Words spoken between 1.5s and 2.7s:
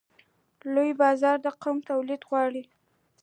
قوي تولید غواړي.